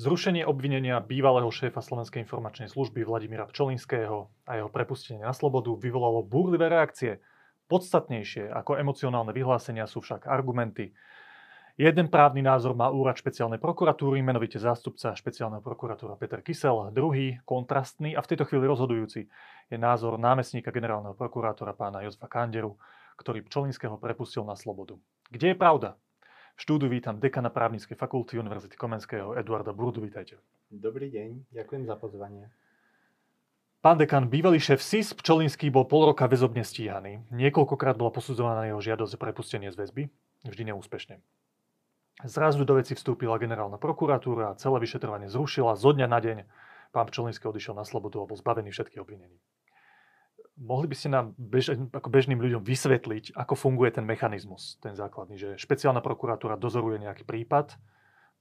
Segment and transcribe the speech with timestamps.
[0.00, 6.24] Zrušenie obvinenia bývalého šéfa Slovenskej informačnej služby Vladimíra Pčolinského a jeho prepustenie na slobodu vyvolalo
[6.24, 7.20] búrlivé reakcie.
[7.68, 10.96] Podstatnejšie ako emocionálne vyhlásenia sú však argumenty.
[11.76, 16.96] Jeden právny názor má úrad špeciálnej prokuratúry, menovite zástupca špeciálneho prokuratúra Peter Kysel.
[16.96, 19.28] Druhý, kontrastný a v tejto chvíli rozhodujúci,
[19.68, 22.80] je názor námestníka generálneho prokurátora pána Jozefa Kanderu,
[23.20, 24.96] ktorý Pčolinského prepustil na slobodu.
[25.28, 26.00] Kde je pravda?
[26.60, 30.04] V štúdiu vítam dekana právnickej fakulty Univerzity Komenského Eduarda Burdu.
[30.04, 30.36] Vítajte.
[30.68, 32.52] Dobrý deň, ďakujem za pozvanie.
[33.80, 37.24] Pán dekan, bývalý šéf SIS Pčolinský bol pol roka väzobne stíhaný.
[37.32, 40.02] Niekoľkokrát bola posudzovaná jeho žiadosť o prepustenie z väzby,
[40.52, 41.24] vždy neúspešne.
[42.28, 45.80] Zrazu do veci vstúpila generálna prokuratúra a celé vyšetrovanie zrušila.
[45.80, 46.38] Zo dňa na deň
[46.92, 49.40] pán Pčolinský odišiel na slobodu a bol zbavený všetkých obvinení.
[50.60, 55.40] Mohli by ste nám bež, ako bežným ľuďom vysvetliť, ako funguje ten mechanizmus, ten základný,
[55.40, 57.80] že špeciálna prokuratúra dozoruje nejaký prípad,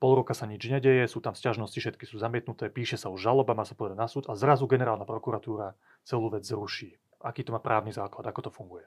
[0.03, 3.55] pol roka sa nič nedeje, sú tam sťažnosti, všetky sú zamietnuté, píše sa už žaloba,
[3.55, 6.99] má sa povedať na súd a zrazu generálna prokuratúra celú vec zruší.
[7.23, 8.83] Aký to má právny základ, ako to funguje?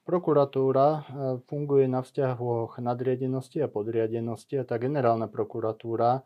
[0.00, 1.00] Prokuratúra e,
[1.44, 6.24] funguje na vzťahoch nadriadenosti a podriadenosti a tá generálna prokuratúra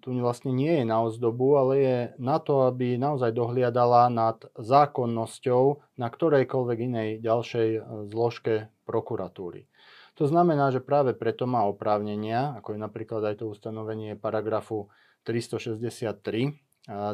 [0.00, 5.94] tu vlastne nie je na ozdobu, ale je na to, aby naozaj dohliadala nad zákonnosťou
[6.00, 9.70] na ktorejkoľvek inej ďalšej e, zložke prokuratúry.
[10.14, 14.90] To znamená, že práve preto má oprávnenia, ako je napríklad aj to ustanovenie paragrafu
[15.26, 16.50] 363 e,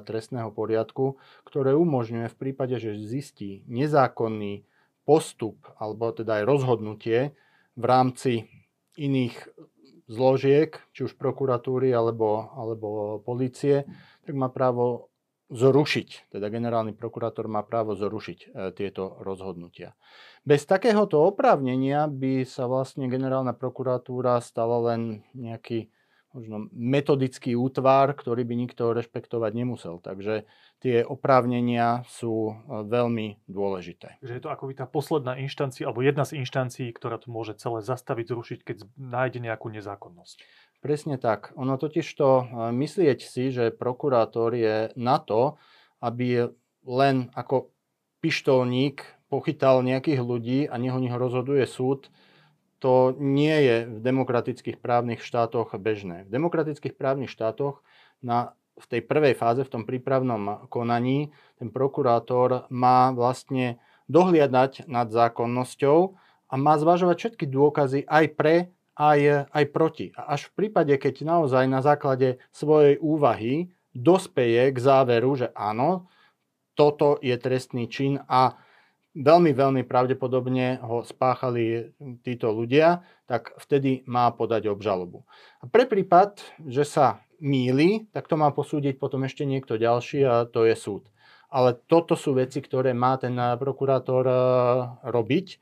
[0.05, 4.65] trestného poriadku, ktoré umožňuje v prípade, že zistí nezákonný
[5.05, 7.35] postup alebo teda aj rozhodnutie
[7.75, 8.33] v rámci
[9.01, 9.37] iných
[10.11, 13.87] zložiek, či už prokuratúry alebo, alebo policie,
[14.27, 15.11] tak má právo
[15.51, 19.99] zrušiť, teda generálny prokurátor má právo zrušiť e, tieto rozhodnutia.
[20.47, 25.91] Bez takéhoto oprávnenia by sa vlastne generálna prokuratúra stala len nejaký
[26.31, 29.99] možno metodický útvar, ktorý by nikto rešpektovať nemusel.
[29.99, 30.47] Takže
[30.79, 32.53] tie oprávnenia sú e,
[32.87, 34.23] veľmi dôležité.
[34.23, 37.83] Že je to ako tá posledná inštancia, alebo jedna z inštancií, ktorá to môže celé
[37.83, 40.41] zastaviť, zrušiť, keď nájde nejakú nezákonnosť.
[40.81, 41.53] Presne tak.
[41.59, 42.45] Ono totiž to e,
[42.79, 45.59] myslieť si, že prokurátor je na to,
[45.99, 46.49] aby
[46.87, 47.75] len ako
[48.25, 52.09] pištolník pochytal nejakých ľudí a neho neho rozhoduje súd,
[52.81, 56.25] to nie je v demokratických právnych štátoch bežné.
[56.27, 57.85] V demokratických právnych štátoch
[58.25, 61.31] na, v tej prvej fáze, v tom prípravnom konaní,
[61.61, 63.77] ten prokurátor má vlastne
[64.09, 65.99] dohliadať nad zákonnosťou
[66.51, 70.07] a má zvažovať všetky dôkazy aj pre, aj, aj proti.
[70.17, 76.11] A až v prípade, keď naozaj na základe svojej úvahy dospeje k záveru, že áno,
[76.75, 78.57] toto je trestný čin a
[79.15, 81.91] veľmi, veľmi pravdepodobne ho spáchali
[82.23, 85.27] títo ľudia, tak vtedy má podať obžalobu.
[85.63, 90.35] A pre prípad, že sa míli, tak to má posúdiť potom ešte niekto ďalší a
[90.47, 91.09] to je súd.
[91.51, 94.37] Ale toto sú veci, ktoré má ten prokurátor eh,
[95.11, 95.59] robiť.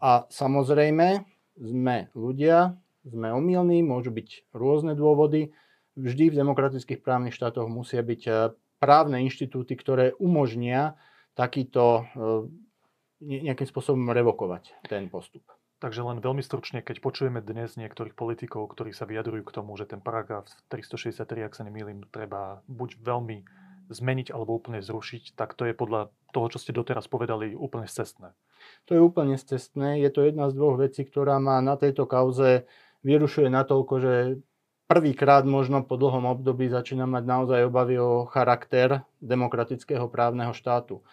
[0.00, 1.24] A samozrejme,
[1.56, 5.52] sme ľudia, sme omylní, môžu byť rôzne dôvody.
[5.96, 8.34] Vždy v demokratických právnych štátoch musia byť eh,
[8.80, 10.96] právne inštitúty, ktoré umožnia
[11.36, 12.48] takýto eh,
[13.20, 15.44] nejakým spôsobom revokovať ten postup.
[15.76, 19.84] Takže len veľmi stručne, keď počujeme dnes niektorých politikov, ktorí sa vyjadrujú k tomu, že
[19.84, 23.44] ten paragraf 363, ak sa nemýlim, treba buď veľmi
[23.92, 28.32] zmeniť alebo úplne zrušiť, tak to je podľa toho, čo ste doteraz povedali, úplne cestné.
[28.88, 30.00] To je úplne cestné.
[30.00, 32.66] Je to jedna z dvoch vecí, ktorá ma na tejto kauze
[33.06, 34.14] vyrušuje natoľko, že
[34.90, 41.06] prvýkrát možno po dlhom období začína mať naozaj obavy o charakter demokratického právneho štátu.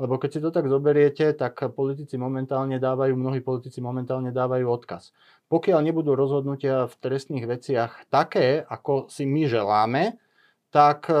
[0.00, 5.12] Lebo keď si to tak zoberiete, tak politici momentálne dávajú, mnohí politici momentálne dávajú odkaz.
[5.52, 10.16] Pokiaľ nebudú rozhodnutia v trestných veciach také, ako si my želáme,
[10.72, 11.14] tak e,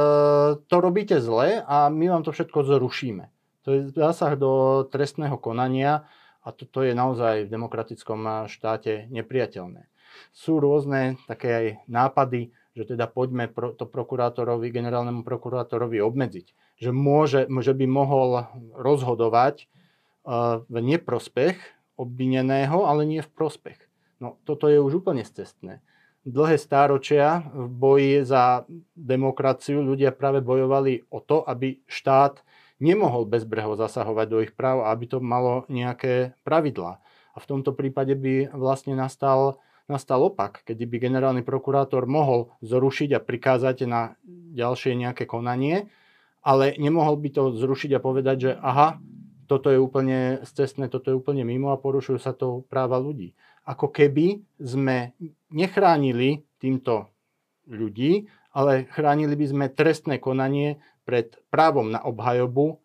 [0.64, 3.28] to robíte zle a my vám to všetko zrušíme.
[3.66, 6.08] To je zásah do trestného konania
[6.40, 9.84] a toto je naozaj v demokratickom štáte nepriateľné.
[10.32, 16.46] Sú rôzne také aj nápady, že teda poďme to prokurátorovi, generálnemu prokurátorovi obmedziť.
[16.78, 18.46] Že, môže, že by mohol
[18.78, 19.66] rozhodovať
[20.70, 21.58] v neprospech
[21.98, 23.76] obvineného, ale nie v prospech.
[24.20, 25.82] No toto je už úplne cestné.
[26.28, 32.44] Dlhé stáročia v boji za demokraciu ľudia práve bojovali o to, aby štát
[32.76, 37.00] nemohol bezbreho zasahovať do ich práv a aby to malo nejaké pravidlá.
[37.32, 43.18] A v tomto prípade by vlastne nastal nastal opak, kedy by generálny prokurátor mohol zrušiť
[43.18, 44.14] a prikázať na
[44.54, 45.90] ďalšie nejaké konanie,
[46.40, 49.02] ale nemohol by to zrušiť a povedať, že aha,
[49.50, 53.34] toto je úplne cestné, toto je úplne mimo a porušujú sa to práva ľudí.
[53.66, 55.12] Ako keby sme
[55.50, 57.10] nechránili týmto
[57.66, 62.78] ľudí ale chránili by sme trestné konanie pred právom na obhajobu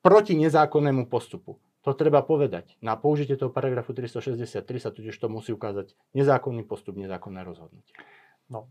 [0.00, 1.60] proti nezákonnému postupu.
[1.82, 2.78] To treba povedať.
[2.78, 7.94] Na použitie toho paragrafu 363 sa totiž to musí ukázať nezákonný postup, nezákonné rozhodnutie.
[8.46, 8.70] No,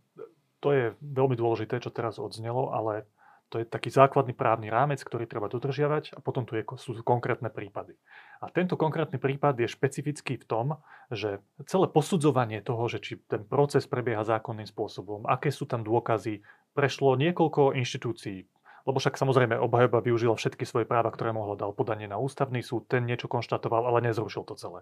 [0.63, 3.03] to je veľmi dôležité, čo teraz odznelo, ale
[3.51, 7.51] to je taký základný právny rámec, ktorý treba dodržiavať a potom tu je, sú konkrétne
[7.51, 7.99] prípady.
[8.39, 10.67] A tento konkrétny prípad je špecifický v tom,
[11.11, 16.39] že celé posudzovanie toho, že či ten proces prebieha zákonným spôsobom, aké sú tam dôkazy,
[16.71, 18.47] prešlo niekoľko inštitúcií,
[18.88, 22.89] lebo však samozrejme obhajoba využila všetky svoje práva, ktoré mohla, dal podanie na ústavný súd,
[22.89, 24.81] ten niečo konštatoval, ale nezrušil to celé.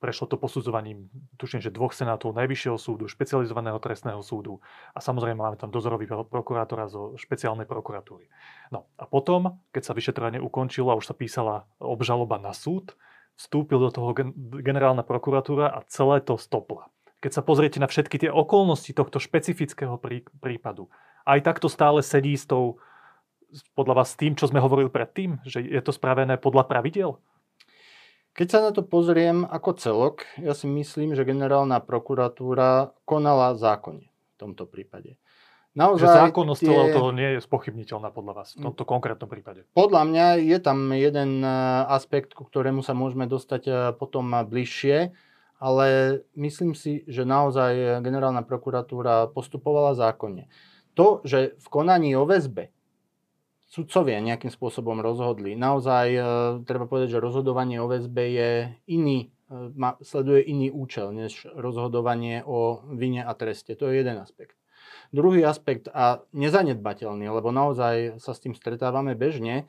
[0.00, 4.60] Prešlo to posudzovaním, tuším, že dvoch senátov Najvyššieho súdu, špecializovaného trestného súdu
[4.92, 8.28] a samozrejme máme tam dozorový prokurátora zo špeciálnej prokuratúry.
[8.72, 12.96] No a potom, keď sa vyšetrovanie ukončilo a už sa písala obžaloba na súd,
[13.34, 14.14] vstúpil do toho
[14.62, 16.86] generálna prokuratúra a celé to stopla.
[17.18, 19.96] Keď sa pozriete na všetky tie okolnosti tohto špecifického
[20.38, 20.92] prípadu,
[21.24, 22.76] aj takto stále sedí s tou
[23.74, 25.42] podľa vás tým, čo sme hovorili predtým?
[25.46, 27.22] Že je to spravené podľa pravidel?
[28.34, 34.10] Keď sa na to pozriem ako celok, ja si myslím, že generálna prokuratúra konala zákonne
[34.10, 35.14] v tomto prípade.
[35.74, 36.66] Naozaj, že zákonnosť tie...
[36.70, 39.66] celého toho nie je spochybniteľná podľa vás v tomto konkrétnom prípade?
[39.74, 41.50] Podľa mňa je tam jeden e,
[41.86, 45.14] aspekt, ku ktorému sa môžeme dostať e, potom bližšie,
[45.62, 45.86] ale
[46.34, 50.50] myslím si, že naozaj generálna prokuratúra postupovala zákonne.
[50.98, 52.73] To, že v konaní o väzbe
[53.74, 55.58] sudcovia nejakým spôsobom rozhodli.
[55.58, 56.20] Naozaj e,
[56.62, 58.50] treba povedať, že rozhodovanie o väzbe je
[58.86, 63.74] iný, e, ma, sleduje iný účel, než rozhodovanie o vine a treste.
[63.74, 64.54] To je jeden aspekt.
[65.10, 69.66] Druhý aspekt a nezanedbateľný, lebo naozaj sa s tým stretávame bežne,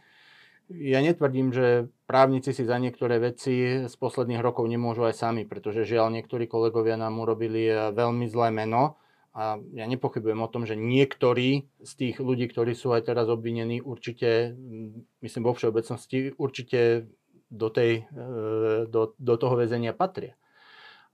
[0.65, 5.85] ja netvrdím, že právnici si za niektoré veci z posledných rokov nemôžu aj sami, pretože
[5.85, 8.97] žiaľ niektorí kolegovia nám urobili e, veľmi zlé meno
[9.35, 13.83] a ja nepochybujem o tom, že niektorí z tých ľudí, ktorí sú aj teraz obvinení,
[13.83, 17.11] určite, mm, myslím vo všeobecnosti, určite
[17.51, 18.23] do, tej, e,
[18.87, 20.39] do, do toho väzenia patria.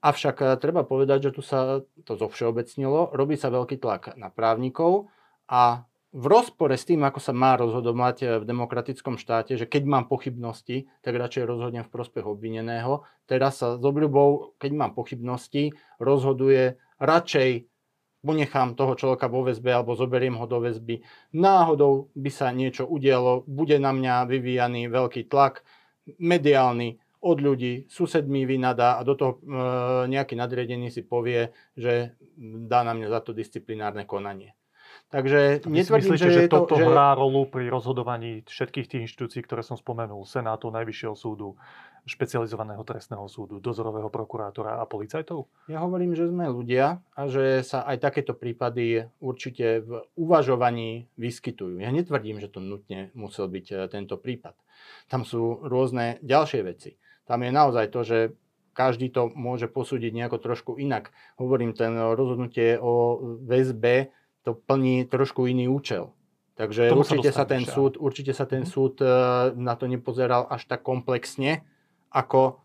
[0.05, 5.09] Avšak e, treba povedať, že tu sa to zovšeobecnilo, robí sa veľký tlak na právnikov
[5.49, 9.89] a v rozpore s tým, ako sa má rozhodovať e, v demokratickom štáte, že keď
[9.89, 13.01] mám pochybnosti, tak radšej rozhodnem v prospech obvineného.
[13.25, 17.70] Teraz sa s obľubou, keď mám pochybnosti, rozhoduje radšej
[18.21, 21.01] ponechám toho človeka vo väzbe alebo zoberiem ho do väzby.
[21.35, 25.65] Náhodou by sa niečo udialo, bude na mňa vyvíjaný veľký tlak,
[26.17, 29.39] mediálny, od ľudí, sused mi vynadá a do toho e,
[30.09, 32.17] nejaký nadriadený si povie, že
[32.65, 34.57] dá na mňa za to disciplinárne konanie.
[35.13, 36.87] Takže netvrdím, myslíte, že, že toto to, že...
[36.87, 41.59] hrá rolu pri rozhodovaní všetkých tých inštitúcií, ktoré som spomenul, Senátu, Najvyššieho súdu,
[42.05, 45.45] špecializovaného trestného súdu, dozorového prokurátora a policajtov?
[45.69, 51.77] Ja hovorím, že sme ľudia a že sa aj takéto prípady určite v uvažovaní vyskytujú.
[51.77, 54.57] Ja netvrdím, že to nutne musel byť e, tento prípad.
[55.07, 56.97] Tam sú rôzne ďalšie veci.
[57.29, 58.19] Tam je naozaj to, že
[58.73, 61.11] každý to môže posúdiť nejako trošku inak.
[61.37, 64.09] Hovorím, ten rozhodnutie o väzbe
[64.41, 66.15] to plní trošku iný účel.
[66.55, 68.69] Takže určite sa, ten súd, určite sa ten mhm.
[68.69, 69.07] súd e,
[69.57, 71.63] na to nepozeral až tak komplexne,
[72.11, 72.59] ako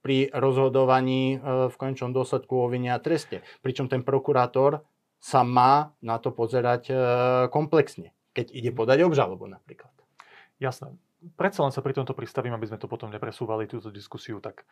[0.00, 3.44] pri rozhodovaní e, v končnom dôsledku o vine a treste.
[3.60, 4.80] Pričom ten prokurátor
[5.20, 6.94] sa má na to pozerať e,
[7.52, 9.92] komplexne, keď ide podať obžalobu napríklad.
[10.56, 10.96] Jasné.
[11.36, 14.64] Predsa len sa pri tomto pristavím, aby sme to potom nepresúvali, túto diskusiu, tak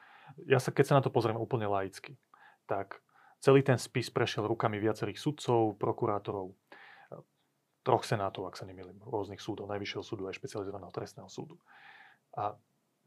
[0.49, 2.17] ja sa, keď sa na to pozriem úplne laicky,
[2.65, 3.05] tak
[3.39, 6.59] Celý ten spis prešiel rukami viacerých sudcov, prokurátorov,
[7.87, 11.55] troch senátov, ak sa nemýlim, rôznych súdov, Najvyššieho súdu aj špecializovaného trestného súdu.
[12.35, 12.59] A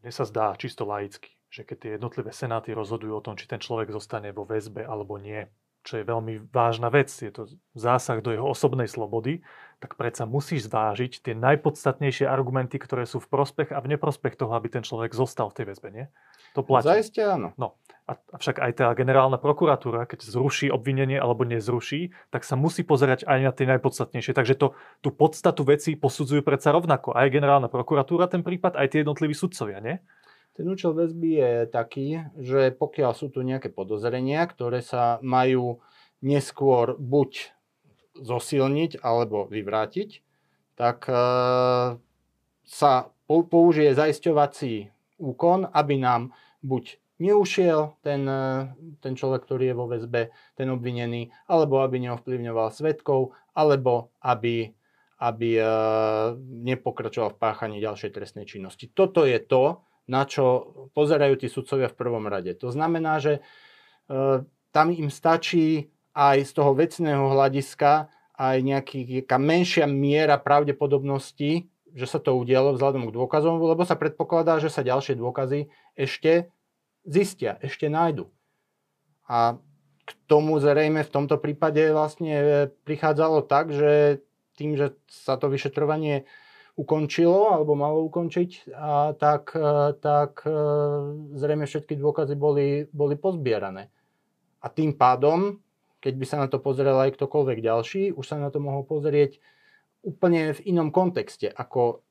[0.02, 3.62] mne sa zdá čisto laicky, že keď tie jednotlivé senáty rozhodujú o tom, či ten
[3.62, 5.46] človek zostane vo väzbe alebo nie,
[5.82, 9.42] čo je veľmi vážna vec, je to zásah do jeho osobnej slobody,
[9.82, 14.54] tak predsa musíš zvážiť tie najpodstatnejšie argumenty, ktoré sú v prospech a v neprospech toho,
[14.54, 16.06] aby ten človek zostal v tej väzbe, nie?
[16.54, 16.86] To platí.
[16.86, 17.58] Zajistie áno.
[17.58, 23.24] No, Avšak aj tá generálna prokuratúra, keď zruší obvinenie alebo nezruší, tak sa musí pozerať
[23.24, 24.36] aj na tie najpodstatnejšie.
[24.36, 27.16] Takže to, tú podstatu veci posudzujú predsa rovnako.
[27.16, 29.96] Aj generálna prokuratúra ten prípad, aj tie jednotliví sudcovia, nie?
[30.52, 35.80] Ten účel väzby je taký, že pokiaľ sú tu nejaké podozrenia, ktoré sa majú
[36.20, 37.56] neskôr buď
[38.20, 40.22] zosilniť alebo vyvrátiť,
[40.78, 41.16] tak e,
[42.68, 42.92] sa
[43.28, 50.34] použije zaisťovací úkon, aby nám buď neušiel ten, e, ten človek, ktorý je vo väzbe,
[50.58, 54.74] ten obvinený, alebo aby neovplyvňoval svetkov, alebo aby,
[55.22, 55.64] aby e,
[56.66, 58.90] nepokračoval v páchaní ďalšej trestnej činnosti.
[58.90, 62.58] Toto je to, na čo pozerajú tí sudcovia v prvom rade.
[62.58, 63.42] To znamená, že e,
[64.74, 72.18] tam im stačí aj z toho vecného hľadiska, aj nejaká menšia miera pravdepodobnosti, že sa
[72.18, 76.50] to udialo vzhľadom k dôkazom, lebo sa predpokladá, že sa ďalšie dôkazy ešte
[77.06, 78.30] zistia, ešte nájdu.
[79.28, 79.58] A
[80.06, 84.20] k tomu zrejme v tomto prípade vlastne prichádzalo tak, že
[84.60, 86.28] tým, že sa to vyšetrovanie
[86.76, 90.52] ukončilo alebo malo ukončiť, a tak, e, tak e,
[91.36, 93.92] zrejme všetky dôkazy boli, boli pozbierané.
[94.64, 95.60] A tým pádom,
[96.00, 99.38] keď by sa na to pozrel aj ktokoľvek ďalší, už sa na to mohol pozrieť
[100.02, 102.02] úplne v inom kontexte, ako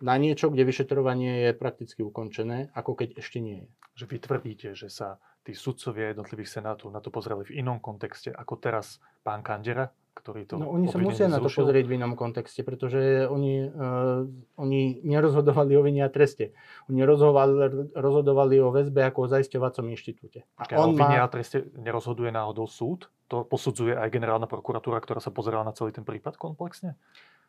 [0.00, 3.68] na niečo, kde vyšetrovanie je prakticky ukončené, ako keď ešte nie je.
[3.96, 8.34] Že vy tvrdíte, že sa tí sudcovia jednotlivých senátov na to pozreli v inom kontexte,
[8.34, 12.16] ako teraz pán Kandera, ktorý to No oni sa musia na to pozrieť v inom
[12.16, 14.24] kontexte, pretože oni, uh,
[14.58, 16.56] oni nerozhodovali o vine a treste.
[16.88, 20.42] Oni rozhodovali, rozhodovali o väzbe ako o zaisťovacom inštitúte.
[20.56, 21.22] A on o vine má...
[21.22, 23.12] a treste nerozhoduje náhodou súd?
[23.28, 26.96] To posudzuje aj generálna prokuratúra, ktorá sa pozerala na celý ten prípad komplexne?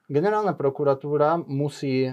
[0.07, 2.07] Generálna prokuratúra musí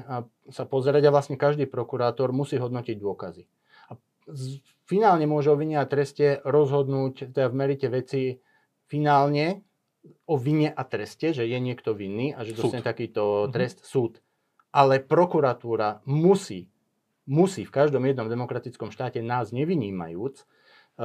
[0.51, 3.47] sa pozerať a vlastne každý prokurátor musí hodnotiť dôkazy.
[3.87, 3.95] A
[4.83, 8.43] finálne môže o vine a treste rozhodnúť teda v merite veci
[8.91, 9.63] finálne
[10.27, 13.51] o vine a treste, že je niekto vinný a že dostane takýto mhm.
[13.55, 13.93] trest mm-hmm.
[13.95, 14.13] súd.
[14.75, 16.67] Ale prokuratúra musí,
[17.31, 20.45] musí v každom jednom demokratickom štáte nás nevynímajúc, e,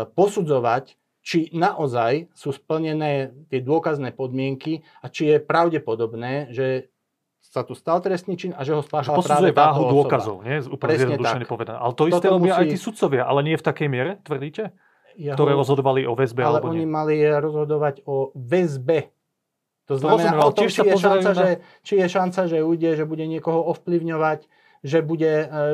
[0.09, 0.97] posudzovať,
[1.29, 6.89] či naozaj sú splnené tie dôkazné podmienky a či je pravdepodobné, že
[7.37, 9.93] sa tu stal trestný čin a že ho spáchala práve váhu osoba.
[9.93, 10.57] dôkazov, nie?
[10.65, 11.77] Úplne zjednodušene povedané.
[11.77, 12.61] Ale to isté robia musí...
[12.61, 14.73] aj tí sudcovia, ale nie v takej miere, tvrdíte?
[15.19, 16.89] jeho, ktoré rozhodovali o väzbe ale alebo oni nie.
[16.89, 19.11] mali rozhodovať o väzbe.
[19.91, 21.37] To znamená to o tom, či je, šanca, na...
[21.37, 21.49] že,
[21.83, 24.39] či je šanca, že ujde, že bude niekoho ovplyvňovať,
[24.85, 25.67] že, bude, e,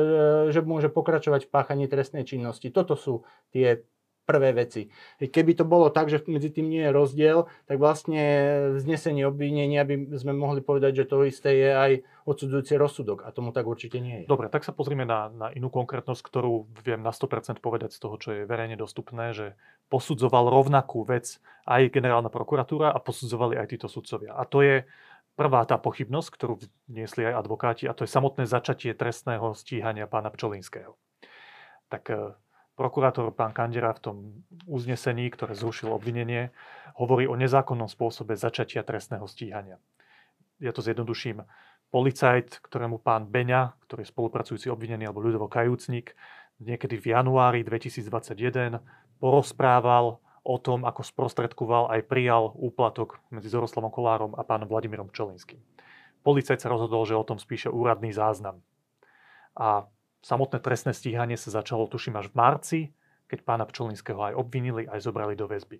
[0.50, 2.72] že môže pokračovať v páchaní trestnej činnosti.
[2.72, 3.22] Toto sú
[3.52, 3.86] tie
[4.26, 4.90] prvé veci.
[5.22, 7.38] Keby to bolo tak, že medzi tým nie je rozdiel,
[7.70, 8.22] tak vlastne
[8.74, 11.92] vznesenie obvinenia by sme mohli povedať, že to isté je aj
[12.26, 14.24] odsudzujúci rozsudok a tomu tak určite nie je.
[14.26, 18.18] Dobre, tak sa pozrime na, na inú konkrétnosť, ktorú viem na 100% povedať z toho,
[18.18, 19.54] čo je verejne dostupné, že
[19.86, 21.38] posudzoval rovnakú vec
[21.70, 24.34] aj generálna prokuratúra a posudzovali aj títo sudcovia.
[24.34, 24.82] A to je
[25.38, 26.58] prvá tá pochybnosť, ktorú
[26.90, 30.98] vniesli aj advokáti, a to je samotné začatie trestného stíhania pána Pčolinského.
[31.86, 32.10] Tak
[32.76, 34.16] Prokurátor pán Kandera v tom
[34.68, 36.52] uznesení, ktoré zrušil obvinenie,
[37.00, 39.80] hovorí o nezákonnom spôsobe začatia trestného stíhania.
[40.60, 41.40] Ja to zjednoduším.
[41.88, 46.12] Policajt, ktorému pán Beňa, ktorý je spolupracujúci obvinený alebo ľudovo kajúcnik,
[46.60, 48.84] niekedy v januári 2021
[49.24, 55.58] porozprával o tom, ako sprostredkoval aj prijal úplatok medzi Zoroslavom Kolárom a pánom Vladimírom Čolinským.
[56.20, 58.60] Policajt sa rozhodol, že o tom spíše úradný záznam.
[59.56, 59.88] A
[60.26, 62.80] Samotné trestné stíhanie sa začalo, tuším, až v marci,
[63.30, 65.78] keď pána Pčolinského aj obvinili, aj zobrali do väzby.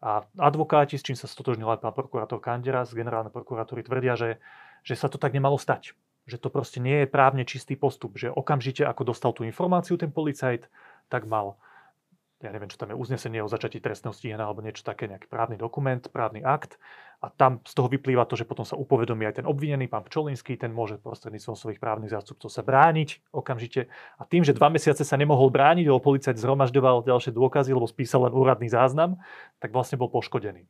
[0.00, 4.40] A advokáti, s čím sa stotožnil aj pán prokurátor Kandera z generálnej prokuratúry, tvrdia, že,
[4.80, 5.92] že sa to tak nemalo stať.
[6.24, 8.16] Že to proste nie je právne čistý postup.
[8.16, 10.72] Že okamžite, ako dostal tú informáciu ten policajt,
[11.12, 11.60] tak mal
[12.44, 15.56] ja neviem, čo tam je uznesenie o začatí trestného stíhania alebo niečo také, nejaký právny
[15.56, 16.76] dokument, právny akt.
[17.24, 20.60] A tam z toho vyplýva to, že potom sa upovedomí aj ten obvinený, pán Pčolinský,
[20.60, 23.88] ten môže prostredníctvom svojich právnych zástupcov sa brániť okamžite.
[24.20, 28.28] A tým, že dva mesiace sa nemohol brániť, lebo policajt zhromažďoval ďalšie dôkazy, lebo spísal
[28.28, 29.16] len úradný záznam,
[29.56, 30.68] tak vlastne bol poškodený.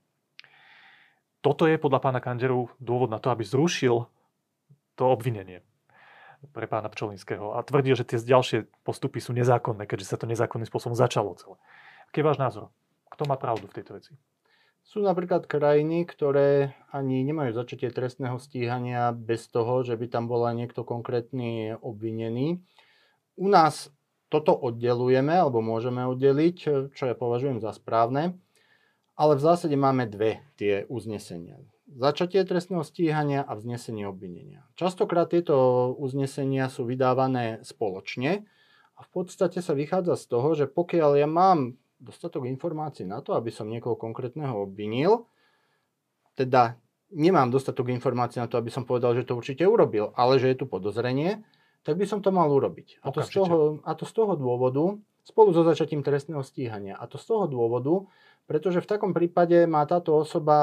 [1.43, 4.07] Toto je podľa pána Kanderu dôvod na to, aby zrušil
[4.95, 5.67] to obvinenie
[6.53, 10.69] pre pána Pčolinského a tvrdí, že tie ďalšie postupy sú nezákonné, keďže sa to nezákonným
[10.69, 11.57] spôsobom začalo celé.
[12.09, 12.71] Aký je váš názor?
[13.13, 14.13] Kto má pravdu v tejto veci?
[14.87, 20.55] Sú napríklad krajiny, ktoré ani nemajú začatie trestného stíhania bez toho, že by tam bola
[20.55, 22.63] niekto konkrétny obvinený.
[23.35, 23.91] U nás
[24.31, 26.57] toto oddelujeme, alebo môžeme oddeliť,
[26.95, 28.39] čo ja považujem za správne,
[29.19, 34.67] ale v zásade máme dve tie uznesenia začatie trestného stíhania a vznesenie obvinenia.
[34.75, 38.43] Častokrát tieto uznesenia sú vydávané spoločne
[38.99, 43.33] a v podstate sa vychádza z toho, že pokiaľ ja mám dostatok informácií na to,
[43.39, 45.31] aby som niekoho konkrétneho obvinil,
[46.37, 46.77] teda
[47.15, 50.61] nemám dostatok informácií na to, aby som povedal, že to určite urobil, ale že je
[50.61, 51.41] tu podozrenie,
[51.87, 53.01] tak by som to mal urobiť.
[53.07, 56.99] A to, z toho, a to z toho dôvodu, spolu so začatím trestného stíhania.
[56.99, 58.11] A to z toho dôvodu,
[58.47, 60.57] pretože v takom prípade má táto osoba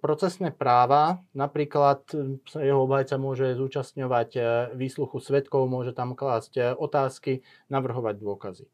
[0.00, 2.08] procesné práva, napríklad
[2.48, 4.40] sa jeho obhajca môže zúčastňovať e,
[4.72, 8.64] výsluchu svetkov, môže tam klásť e, otázky, navrhovať dôkazy.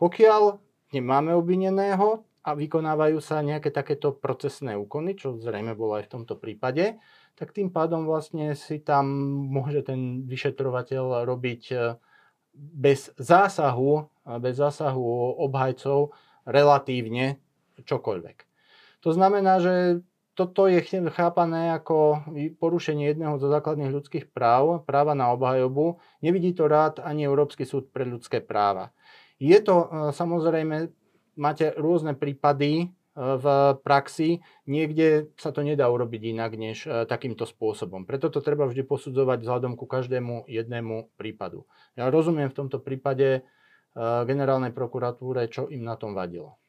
[0.00, 0.56] Pokiaľ
[0.96, 6.40] nemáme obvineného a vykonávajú sa nejaké takéto procesné úkony, čo zrejme bolo aj v tomto
[6.40, 6.96] prípade,
[7.36, 9.12] tak tým pádom vlastne si tam
[9.44, 11.76] môže ten vyšetrovateľ robiť e,
[12.56, 14.08] bez zásahu,
[14.40, 16.16] bez zásahu obhajcov
[16.48, 17.36] relatívne
[17.84, 18.36] čokoľvek.
[19.04, 19.74] To znamená, že
[20.38, 20.80] toto je
[21.12, 22.24] chápané ako
[22.56, 26.00] porušenie jedného zo základných ľudských práv, práva na obhajobu.
[26.24, 28.94] Nevidí to rád ani Európsky súd pre ľudské práva.
[29.36, 30.92] Je to samozrejme,
[31.36, 33.44] máte rôzne prípady v
[33.82, 38.06] praxi, niekde sa to nedá urobiť inak než takýmto spôsobom.
[38.06, 41.66] Preto to treba vždy posudzovať vzhľadom ku každému jednému prípadu.
[41.98, 43.44] Ja rozumiem v tomto prípade
[43.98, 46.59] generálnej prokuratúre, čo im na tom vadilo.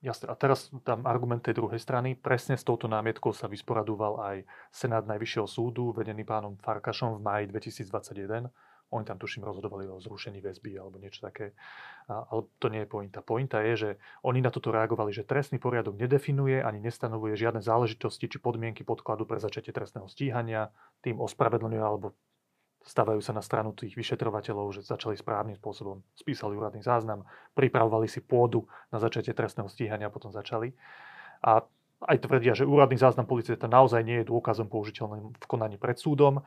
[0.00, 0.32] Jasne.
[0.32, 2.16] A teraz tam argument tej druhej strany.
[2.16, 4.36] Presne s touto námietkou sa vysporadúval aj
[4.72, 8.48] Senát Najvyššieho súdu, vedený pánom Farkašom v máji 2021.
[8.90, 11.54] Oni tam, tuším, rozhodovali o zrušení väzby alebo niečo také.
[12.08, 13.20] Ale to nie je pointa.
[13.22, 13.90] Pointa je, že
[14.26, 19.28] oni na toto reagovali, že trestný poriadok nedefinuje ani nestanovuje žiadne záležitosti či podmienky podkladu
[19.28, 20.72] pre začatie trestného stíhania,
[21.04, 22.16] tým ospravedlňuje alebo
[22.80, 28.24] stavajú sa na stranu tých vyšetrovateľov, že začali správnym spôsobom, spísali úradný záznam, pripravovali si
[28.24, 30.72] pôdu na začatie trestného stíhania a potom začali.
[31.44, 31.60] A
[32.00, 36.40] aj tvrdia, že úradný záznam policajta naozaj nie je dôkazom použiteľným v konaní pred súdom,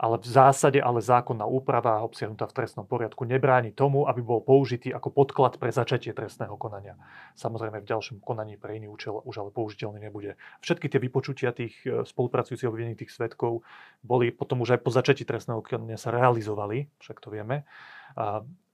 [0.00, 4.94] ale v zásade ale zákonná úprava obsiahnutá v trestnom poriadku nebráni tomu, aby bol použitý
[4.94, 6.94] ako podklad pre začatie trestného konania.
[7.34, 10.38] Samozrejme v ďalšom konaní pre iný účel už ale použiteľný nebude.
[10.62, 13.66] Všetky tie vypočutia tých e, spolupracujúcich obvinených tých svetkov
[14.06, 17.66] boli potom už aj po začatí trestného konania sa realizovali, však to vieme.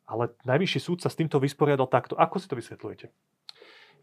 [0.07, 2.15] Ale najvyšší súd sa s týmto vysporiadal takto.
[2.15, 3.11] Ako si to vysvetľujete?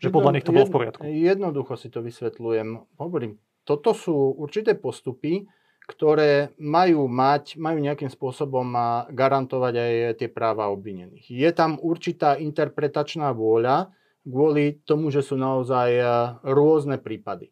[0.03, 1.01] Že podľa nich to bolo v poriadku.
[1.07, 2.99] Jednoducho si to vysvetľujem.
[2.99, 5.47] Hovorím, toto sú určité postupy,
[5.87, 8.67] ktoré majú mať, majú nejakým spôsobom
[9.11, 11.27] garantovať aj tie práva obvinených.
[11.31, 15.99] Je tam určitá interpretačná vôľa kvôli tomu, že sú naozaj
[16.43, 17.51] rôzne prípady.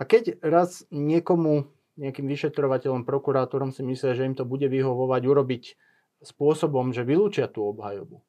[0.00, 1.68] A keď raz niekomu,
[2.00, 5.64] nejakým vyšetrovateľom, prokurátorom si myslia, že im to bude vyhovovať urobiť
[6.24, 8.20] spôsobom, že vylúčia tú obhajobu.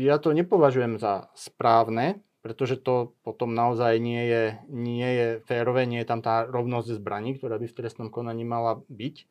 [0.00, 6.00] Ja to nepovažujem za správne, pretože to potom naozaj nie je, nie je férové, nie
[6.00, 9.28] je tam tá rovnosť zbraní, ktorá by v trestnom konaní mala byť.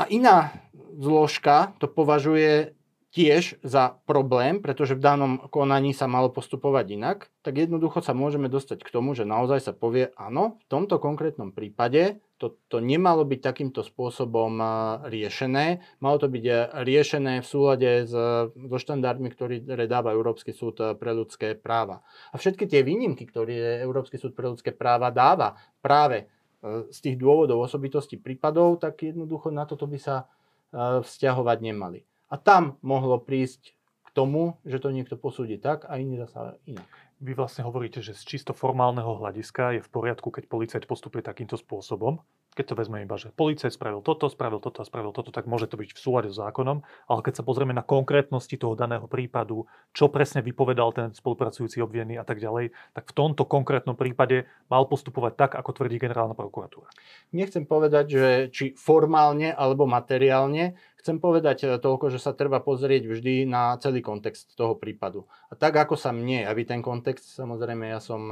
[0.00, 0.52] A iná
[0.96, 2.76] zložka to považuje
[3.12, 8.48] tiež za problém, pretože v danom konaní sa malo postupovať inak, tak jednoducho sa môžeme
[8.48, 13.22] dostať k tomu, že naozaj sa povie, áno, v tomto konkrétnom prípade to, to nemalo
[13.22, 14.58] byť takýmto spôsobom
[15.06, 15.78] riešené.
[16.02, 18.10] Malo to byť e, riešené v súlade s,
[18.50, 22.02] so štandardmi, ktoré dáva Európsky súd e, pre ľudské práva.
[22.34, 27.16] A všetky tie výnimky, ktoré Európsky súd pre ľudské práva dáva práve e, z tých
[27.22, 30.26] dôvodov osobitosti prípadov, tak jednoducho na toto by sa
[30.72, 32.00] vzťahovať nemali.
[32.32, 36.88] A tam mohlo prísť k tomu, že to niekto posúdi tak a iný zasa inak.
[37.22, 41.54] Vy vlastne hovoríte, že z čisto formálneho hľadiska je v poriadku, keď policajt postupuje takýmto
[41.54, 42.18] spôsobom,
[42.52, 45.70] keď to vezme iba, že policajt spravil toto, spravil toto a spravil toto, tak môže
[45.72, 49.64] to byť v súlade s zákonom, ale keď sa pozrieme na konkrétnosti toho daného prípadu,
[49.96, 54.84] čo presne vypovedal ten spolupracujúci obvinený a tak ďalej, tak v tomto konkrétnom prípade mal
[54.84, 56.92] postupovať tak, ako tvrdí generálna prokuratúra.
[57.32, 63.10] Nechcem povedať, že či formálne alebo materiálne, chcem povedať eh, toľko, že sa treba pozrieť
[63.10, 65.26] vždy na celý kontext toho prípadu.
[65.50, 68.22] A tak, ako sa mne javí ten kontext, samozrejme ja som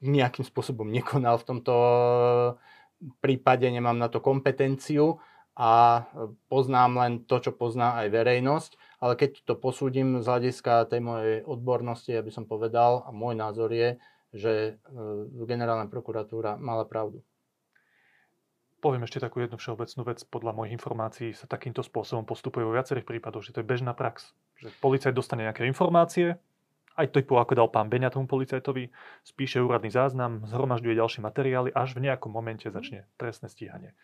[0.00, 1.74] nejakým spôsobom nekonal v tomto
[3.20, 5.20] prípade nemám na to kompetenciu
[5.54, 6.02] a
[6.50, 11.36] poznám len to, čo pozná aj verejnosť, ale keď to posúdim z hľadiska tej mojej
[11.46, 13.94] odbornosti, aby som povedal, a môj názor je,
[14.34, 17.22] že e, generálna prokuratúra mala pravdu.
[18.84, 20.20] Poviem ešte takú jednu všeobecnú vec.
[20.28, 24.36] Podľa mojich informácií sa takýmto spôsobom postupuje vo viacerých prípadoch, že to je bežná prax.
[24.60, 26.36] Že policajt dostane nejaké informácie,
[26.94, 28.92] aj typu, ako dal pán Beňa tomu policajtovi,
[29.24, 33.96] spíše úradný záznam, zhromažďuje ďalšie materiály, až v nejakom momente začne trestné stíhanie.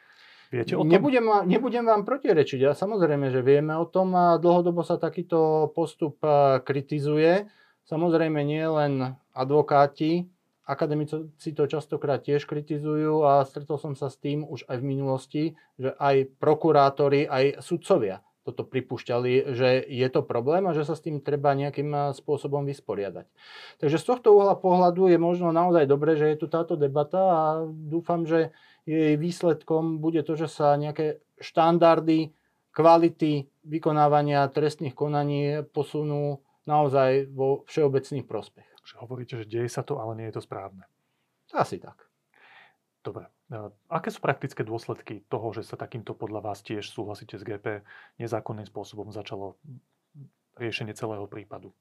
[0.50, 0.90] Viete o tom?
[0.90, 2.58] Nebudem, nebudem vám protirečiť.
[2.58, 6.18] Ja samozrejme, že vieme o tom a dlhodobo sa takýto postup
[6.64, 7.46] kritizuje.
[7.86, 10.26] Samozrejme nie len advokáti,
[10.70, 15.42] akademici to častokrát tiež kritizujú a stretol som sa s tým už aj v minulosti,
[15.74, 21.04] že aj prokurátori, aj sudcovia toto pripúšťali, že je to problém a že sa s
[21.04, 23.28] tým treba nejakým eh, spôsobom vysporiadať.
[23.78, 27.42] Takže z tohto uhla pohľadu je možno naozaj dobré, že je tu táto debata a
[27.68, 28.50] dúfam, že
[28.88, 32.32] jej výsledkom bude to, že sa nejaké štandardy
[32.72, 38.69] kvality vykonávania trestných konaní posunú naozaj vo všeobecný prospech.
[38.98, 40.82] Hovoríte, že deje sa to, ale nie je to správne.
[41.54, 42.10] Asi tak.
[43.00, 43.30] Dobre.
[43.88, 47.80] Aké sú praktické dôsledky toho, že sa takýmto podľa vás tiež súhlasíte s GP
[48.20, 49.56] nezákonným spôsobom začalo
[50.60, 51.72] riešenie celého prípadu?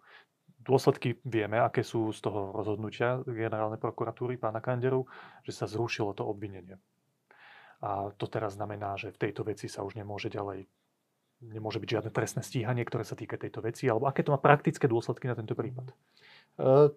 [0.60, 5.08] Dôsledky vieme, aké sú z toho rozhodnutia generálnej prokuratúry pána Kanderu,
[5.43, 6.80] že sa zrušilo to obvinenie.
[7.80, 10.67] A to teraz znamená, že v tejto veci sa už nemôže ďalej
[11.39, 14.91] nemôže byť žiadne trestné stíhanie, ktoré sa týka tejto veci, alebo aké to má praktické
[14.91, 15.91] dôsledky na tento prípad?
[15.91, 15.93] E,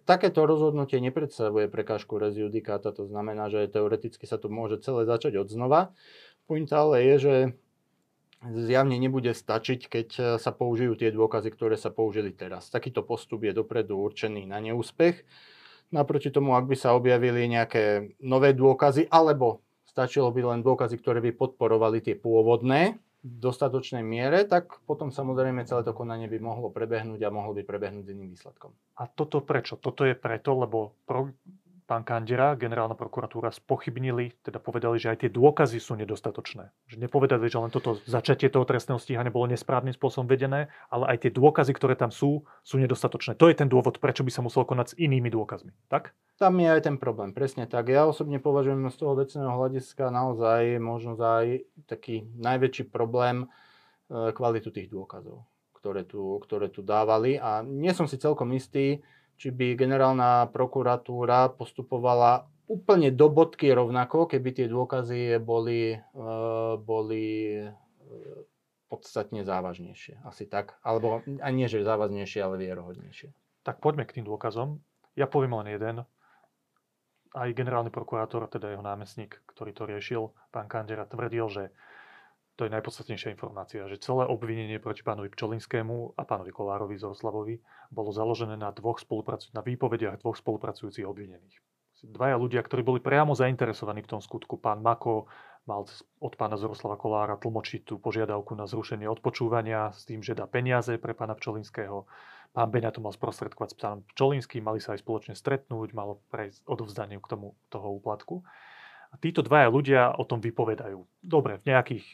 [0.02, 5.38] takéto rozhodnutie nepredstavuje prekážku res judikáta, to znamená, že teoreticky sa to môže celé začať
[5.38, 5.94] od znova.
[6.50, 7.34] Pointa ale je, že
[8.42, 10.08] zjavne nebude stačiť, keď
[10.42, 12.66] sa použijú tie dôkazy, ktoré sa použili teraz.
[12.74, 15.22] Takýto postup je dopredu určený na neúspech.
[15.94, 21.22] Naproti tomu, ak by sa objavili nejaké nové dôkazy, alebo stačilo by len dôkazy, ktoré
[21.22, 27.22] by podporovali tie pôvodné, dostatočnej miere, tak potom samozrejme celé to konanie by mohlo prebehnúť
[27.22, 28.74] a mohlo by prebehnúť s iným výsledkom.
[28.98, 29.78] A toto prečo?
[29.78, 31.30] Toto je preto, lebo pro,
[31.84, 36.70] pán Kandera, generálna prokuratúra, spochybnili, teda povedali, že aj tie dôkazy sú nedostatočné.
[36.88, 41.26] Že nepovedali, že len toto začatie toho trestného stíhania bolo nesprávnym spôsobom vedené, ale aj
[41.26, 43.34] tie dôkazy, ktoré tam sú, sú nedostatočné.
[43.36, 45.74] To je ten dôvod, prečo by sa musel konať s inými dôkazmi.
[45.90, 46.14] Tak?
[46.40, 47.92] Tam je aj ten problém, presne tak.
[47.92, 54.32] Ja osobne považujem z toho vecného hľadiska naozaj možno za aj taký najväčší problém e,
[54.34, 57.38] kvalitu tých dôkazov, ktoré tu, ktoré tu dávali.
[57.38, 59.06] A nie som si celkom istý,
[59.42, 66.24] či by generálna prokuratúra postupovala úplne do bodky rovnako, keby tie dôkazy boli, e,
[66.78, 67.66] boli e,
[68.86, 70.22] podstatne závažnejšie.
[70.22, 70.78] Asi tak.
[70.86, 73.34] Alebo ani nie, že závažnejšie, ale vierohodnejšie.
[73.66, 74.78] Tak poďme k tým dôkazom.
[75.18, 76.06] Ja poviem len jeden.
[77.34, 80.22] Aj generálny prokurátor, teda jeho námestník, ktorý to riešil,
[80.54, 81.74] pán Kandera, tvrdil, že
[82.56, 88.12] to je najpodstatnejšia informácia, že celé obvinenie proti pánovi Pčolinskému a pánovi Kolárovi Zoroslavovi bolo
[88.12, 91.56] založené na, dvoch spolupracuj- na výpovediach dvoch spolupracujúcich obvinených.
[92.02, 94.58] Dvaja ľudia, ktorí boli priamo zainteresovaní v tom skutku.
[94.58, 95.30] Pán Mako
[95.70, 95.86] mal
[96.18, 100.98] od pána Zoroslava Kolára tlmočiť tú požiadavku na zrušenie odpočúvania s tým, že dá peniaze
[100.98, 102.10] pre pána Pčolinského.
[102.50, 106.66] Pán Beňa to mal sprostredkovať s pánom Pčolinským, mali sa aj spoločne stretnúť, malo prejsť
[106.66, 108.42] odovzdanie k tomu toho úplatku.
[109.12, 111.06] A títo dvaja ľudia o tom vypovedajú.
[111.22, 112.04] Dobre, v nejakých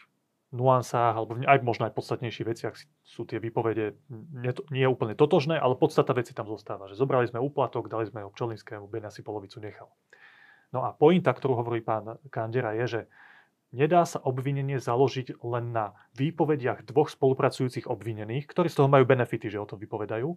[0.48, 4.00] nuansách, alebo aj možno aj podstatnejších veciach sú tie výpovede
[4.32, 6.88] nie, nie úplne totožné, ale podstata veci tam zostáva.
[6.88, 9.92] Že zobrali sme úplatok, dali sme ho Pčolinskému, Beňa si polovicu nechal.
[10.72, 13.00] No a pointa, ktorú hovorí pán Kandera, je, že
[13.76, 19.52] nedá sa obvinenie založiť len na výpovediach dvoch spolupracujúcich obvinených, ktorí z toho majú benefity,
[19.52, 20.32] že o tom vypovedajú,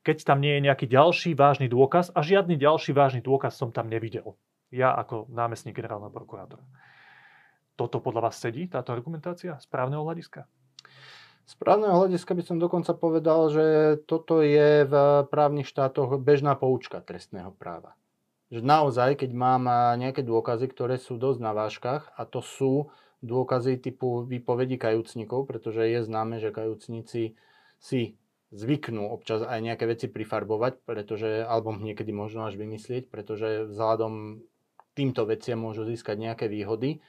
[0.00, 3.92] keď tam nie je nejaký ďalší vážny dôkaz a žiadny ďalší vážny dôkaz som tam
[3.92, 4.36] nevidel.
[4.72, 6.64] Ja ako námestník generálneho prokurátora.
[7.80, 10.44] Toto podľa vás sedí, táto argumentácia z právneho hľadiska?
[11.48, 14.94] Z právneho hľadiska by som dokonca povedal, že toto je v
[15.32, 17.96] právnych štátoch bežná poučka trestného práva.
[18.52, 19.64] Že naozaj, keď mám
[19.96, 22.92] nejaké dôkazy, ktoré sú dosť na vážkach, a to sú
[23.24, 27.32] dôkazy typu výpovedí kajúcnikov, pretože je známe, že kajúcnici
[27.80, 28.00] si
[28.52, 34.44] zvyknú občas aj nejaké veci prifarbovať, pretože, alebo niekedy možno až vymyslieť, pretože vzhľadom
[34.92, 37.00] týmto veciam môžu získať nejaké výhody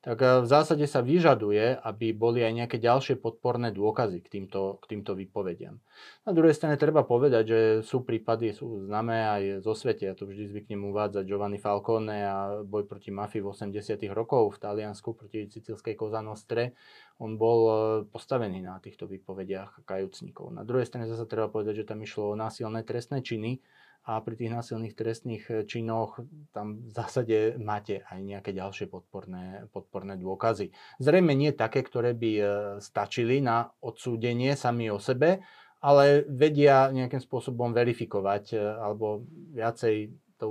[0.00, 4.80] tak eh, v zásade sa vyžaduje, aby boli aj nejaké ďalšie podporné dôkazy k týmto,
[4.80, 5.76] k týmto výpovediam.
[6.24, 10.24] Na druhej strane treba povedať, že sú prípady, sú známe aj zo svete, ja to
[10.24, 15.44] vždy zvyknem uvádzať, Giovanni Falcone a boj proti mafii v 80 rokov v Taliansku proti
[15.52, 16.72] sicilskej Koza Nostre,
[17.20, 20.56] on bol eh, postavený na týchto výpovediach kajúcnikov.
[20.56, 23.60] Na druhej strane zase treba povedať, že tam išlo o násilné trestné činy,
[24.08, 26.24] a pri tých násilných trestných eh, činoch
[26.56, 30.72] tam v zásade máte aj nejaké ďalšie podporné, podporné dôkazy.
[30.96, 32.46] Zrejme nie také, ktoré by eh,
[32.80, 35.44] stačili na odsúdenie sami o sebe,
[35.80, 39.96] ale vedia nejakým spôsobom verifikovať eh, alebo viacej,
[40.40, 40.48] to,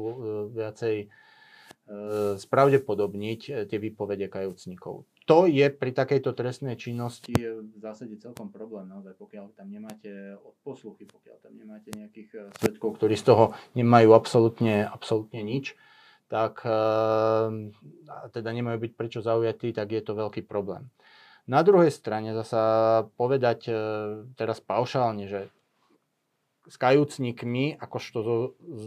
[0.54, 1.10] viacej
[2.38, 8.90] spravdepodobniť tie výpovede kajúcnikov to je pri takejto trestnej činnosti v zásade celkom problém.
[8.90, 10.10] Naozaj, pokiaľ tam nemáte
[10.42, 15.78] odposluchy, pokiaľ tam nemáte nejakých eh, svetkov, ktorí z toho nemajú absolútne, absolútne nič,
[16.34, 17.46] tak eh,
[18.34, 20.90] teda nemajú byť prečo zaujatí, tak je to veľký problém.
[21.46, 23.78] Na druhej strane zasa povedať eh,
[24.34, 25.54] teraz paušálne, že
[26.70, 28.36] s kajúcnikmi, akožto so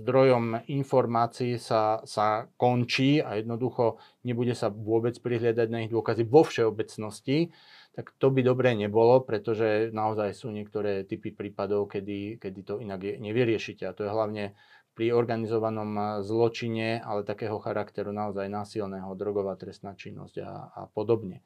[0.01, 6.47] zdrojom informácií sa, sa končí a jednoducho nebude sa vôbec prihliadať na ich dôkazy vo
[6.47, 7.51] všeobecnosti,
[7.93, 13.03] tak to by dobre nebolo, pretože naozaj sú niektoré typy prípadov, kedy, kedy to inak
[13.05, 13.85] je, nevyriešite.
[13.85, 14.57] A to je hlavne
[14.93, 21.41] pri organizovanom zločine, ale takého charakteru naozaj násilného, drogová trestná činnosť a, a podobne.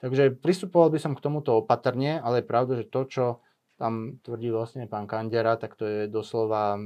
[0.00, 3.24] Takže pristupoval by som k tomuto opatrne, ale je pravda, že to, čo
[3.76, 6.80] tam tvrdí vlastne pán Kandera, tak to je doslova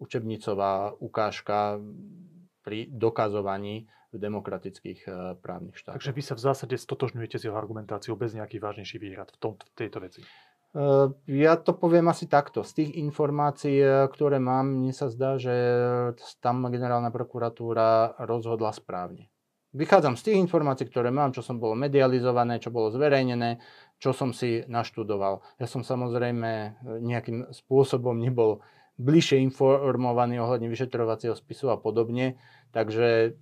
[0.00, 1.80] učebnicová ukážka
[2.64, 6.00] pri dokazovaní v demokratických e, právnych štátoch.
[6.00, 9.52] Takže vy sa v zásade stotožňujete s jeho argumentáciou bez nejakých vážnejších výhrad v, tom,
[9.60, 10.20] v tejto veci?
[10.24, 10.28] E,
[11.28, 12.64] ja to poviem asi takto.
[12.64, 15.52] Z tých informácií, e, ktoré mám, mne sa zdá, že
[16.40, 19.28] tam generálna prokuratúra rozhodla správne.
[19.78, 23.62] Vychádzam z tých informácií, ktoré mám, čo som bolo medializované, čo bolo zverejnené,
[24.02, 25.38] čo som si naštudoval.
[25.62, 28.58] Ja som samozrejme e, nejakým spôsobom nebol
[28.98, 32.34] bližšie informovaný ohľadne vyšetrovacieho spisu a podobne,
[32.74, 33.38] takže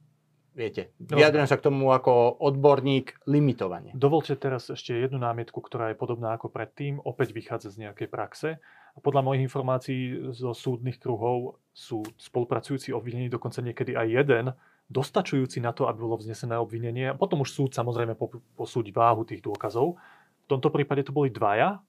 [0.52, 3.96] viete, vyjadrujem sa k tomu ako odborník limitovane.
[3.96, 8.60] Dovolte teraz ešte jednu námietku, ktorá je podobná ako predtým, opäť vychádza z nejakej praxe.
[8.96, 14.44] A podľa mojich informácií zo súdnych kruhov sú spolupracujúci obvinení dokonca niekedy aj jeden,
[14.86, 17.10] dostačujúci na to, aby bolo vznesené obvinenie.
[17.18, 18.14] Potom už súd samozrejme
[18.54, 19.98] posúdi váhu tých dôkazov.
[20.46, 21.82] V tomto prípade to boli dvaja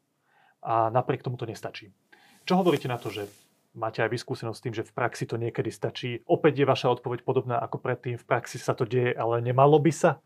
[0.66, 1.94] a napriek tomu to nestačí.
[2.48, 3.30] Čo hovoríte na to, že
[3.78, 6.26] máte aj vyskúsenosť s tým, že v praxi to niekedy stačí?
[6.26, 9.94] Opäť je vaša odpoveď podobná ako predtým, v praxi sa to deje, ale nemalo by
[9.94, 10.18] sa?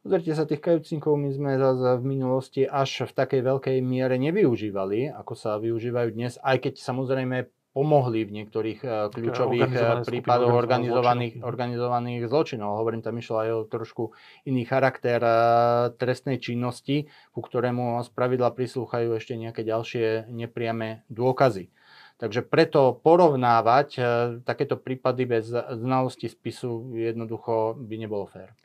[0.00, 1.58] Pozrite sa, tých kajúcinkov my sme
[1.98, 7.50] v minulosti až v takej veľkej miere nevyužívali, ako sa využívajú dnes, aj keď samozrejme
[7.76, 11.48] pomohli v niektorých uh, kľúčových uh, prípadoch organizovaných, zločinov.
[11.52, 12.70] organizovaných zločinov.
[12.80, 14.16] Hovorím tam išlo aj o trošku
[14.48, 21.68] iný charakter uh, trestnej činnosti, ku ktorému z pravidla prislúchajú ešte nejaké ďalšie nepriame dôkazy.
[22.16, 24.04] Takže preto porovnávať uh,
[24.40, 28.56] takéto prípady bez znalosti spisu jednoducho by nebolo fér.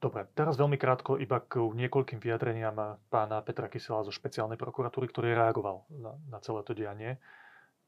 [0.00, 5.36] Dobre, teraz veľmi krátko iba k niekoľkým vyjadreniam pána Petra Kysela zo špeciálnej prokuratúry, ktorý
[5.36, 7.20] reagoval na, na celé to dianie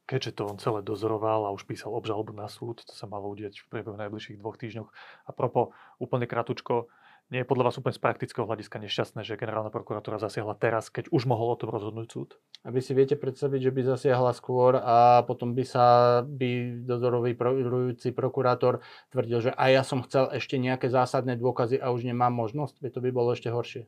[0.05, 3.63] keďže to on celé dozoroval a už písal obžalobu na súd, to sa malo udieť
[3.63, 4.89] v priebehu najbližších dvoch týždňoch.
[5.27, 6.91] A propo, úplne krátko,
[7.31, 11.07] nie je podľa vás úplne z praktického hľadiska nešťastné, že generálna prokuratúra zasiahla teraz, keď
[11.09, 12.29] už mohol o tom rozhodnúť súd?
[12.67, 15.85] Aby si viete predstaviť, že by zasiahla skôr a potom by sa
[16.21, 21.89] by dozorový prokurujúci prokurátor tvrdil, že aj ja som chcel ešte nejaké zásadné dôkazy a
[21.95, 23.87] už nemám možnosť, to by bolo ešte horšie.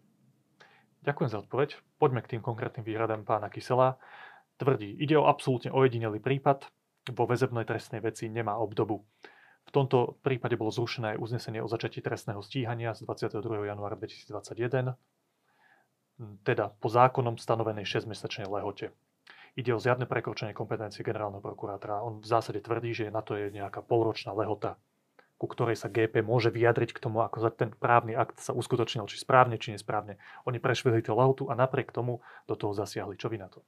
[1.06, 1.70] Ďakujem za odpoveď.
[2.02, 4.02] Poďme k tým konkrétnym výhradám pána Kysela
[4.58, 6.68] tvrdí, ide o absolútne ojedinelý prípad,
[7.14, 9.06] vo väzebnej trestnej veci nemá obdobu.
[9.66, 13.66] V tomto prípade bolo zrušené uznesenie o začatí trestného stíhania z 22.
[13.66, 14.94] januára 2021,
[16.46, 18.94] teda po zákonom stanovenej 6-mesačnej lehote.
[19.56, 22.04] Ide o zjadné prekročenie kompetencie generálneho prokurátora.
[22.04, 24.76] On v zásade tvrdí, že na to je nejaká polročná lehota,
[25.40, 29.20] ku ktorej sa GP môže vyjadriť k tomu, ako ten právny akt sa uskutočnil, či
[29.20, 30.20] správne, či nesprávne.
[30.44, 33.16] Oni prešvihli tú lehotu a napriek tomu do toho zasiahli.
[33.16, 33.64] Čo vy na to?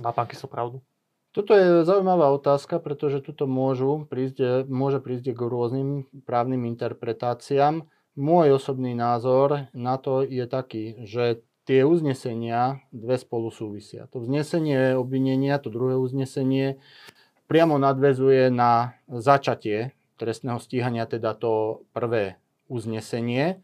[0.00, 0.80] Má pán pravdu?
[1.30, 7.86] Toto je zaujímavá otázka, pretože tuto môžu prísť, môže prísť k rôznym právnym interpretáciám.
[8.18, 14.10] Môj osobný názor na to je taký, že tie uznesenia dve spolu súvisia.
[14.10, 16.82] To vznesenie obvinenia, to druhé uznesenie,
[17.46, 23.62] priamo nadvezuje na začatie trestného stíhania, teda to prvé uznesenie.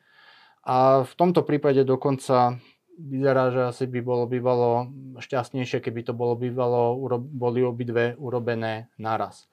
[0.62, 2.62] A v tomto prípade dokonca
[2.96, 4.88] vyzerá, že asi by bolo bývalo
[5.20, 9.46] šťastnejšie, keby to bolo bývalo, boli obidve urobené naraz.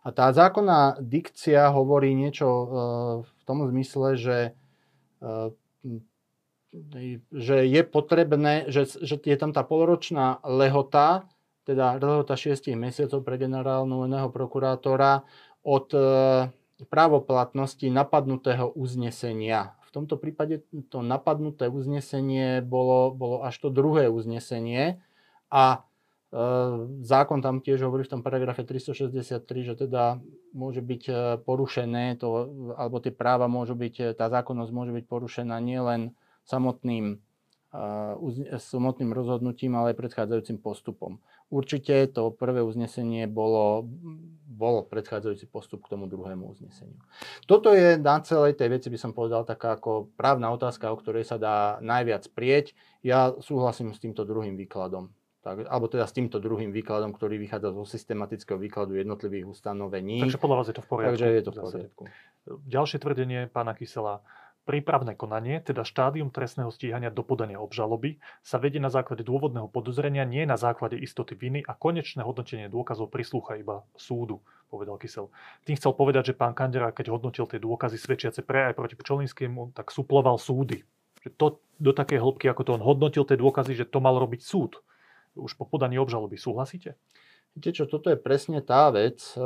[0.00, 2.66] A tá zákonná dikcia hovorí niečo e,
[3.24, 4.38] v tom zmysle, že,
[5.20, 6.00] e,
[7.28, 11.28] že je potrebné, že, že je tam tá polročná lehota,
[11.68, 15.20] teda lehota 6 mesiacov pre generálneho prokurátora
[15.60, 16.00] od e,
[16.88, 25.02] právoplatnosti napadnutého uznesenia v tomto prípade to napadnuté uznesenie bolo, bolo až to druhé uznesenie
[25.50, 25.82] a
[26.30, 26.38] e,
[27.02, 30.22] zákon tam tiež hovorí v tom paragrafe 363, že teda
[30.54, 32.28] môže byť e, porušené, to,
[32.78, 36.14] alebo tie práva môžu byť, e, tá zákonnosť môže byť porušená nielen
[36.46, 37.18] samotným
[38.58, 41.22] samotným rozhodnutím, ale aj predchádzajúcim postupom.
[41.50, 43.82] Určite to prvé uznesenie bolo,
[44.46, 46.94] bol predchádzajúci postup k tomu druhému uzneseniu.
[47.50, 51.26] Toto je na celej tej veci, by som povedal, taká ako právna otázka, o ktorej
[51.26, 52.78] sa dá najviac prieť.
[53.02, 55.10] Ja súhlasím s týmto druhým výkladom.
[55.40, 60.20] Tak, alebo teda s týmto druhým výkladom, ktorý vychádza zo systematického výkladu jednotlivých ustanovení.
[60.20, 61.12] Takže podľa vás je to v poriadku.
[61.16, 62.02] Takže je to v poriadku.
[62.68, 64.20] Ďalšie tvrdenie pána Kysela.
[64.68, 70.28] Prípravné konanie, teda štádium trestného stíhania do podania obžaloby, sa vedie na základe dôvodného podozrenia,
[70.28, 75.32] nie na základe istoty viny a konečné hodnotenie dôkazov prislúcha iba súdu, povedal Kysel.
[75.64, 79.72] Tým chcel povedať, že pán Kandera, keď hodnotil tie dôkazy svedčiace pre aj proti Pčolinskému,
[79.72, 80.84] tak suploval súdy.
[81.24, 81.46] Že to
[81.80, 84.84] do takej hĺbky, ako to on hodnotil tie dôkazy, že to mal robiť súd.
[85.34, 86.36] Už po podaní obžaloby.
[86.36, 87.00] Súhlasíte?
[87.56, 89.40] Viete čo, toto je presne tá vec, eh,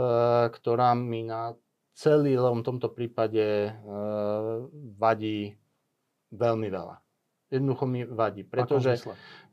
[0.52, 1.56] ktorá mi na
[1.94, 3.72] celom tomto prípade e,
[4.98, 5.54] vadí
[6.34, 6.96] veľmi veľa.
[7.54, 8.98] Jednoducho mi vadí, pretože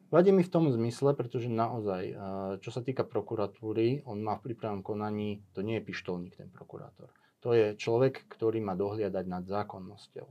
[0.09, 2.15] vadí mi v tom zmysle, pretože naozaj, e,
[2.57, 7.13] čo sa týka prokuratúry, on má v prípravnom konaní, to nie je pištolník ten prokurátor.
[7.45, 10.27] To je človek, ktorý má dohliadať nad zákonnosťou.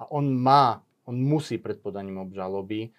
[0.00, 2.90] A on má, on musí pred podaním obžaloby e,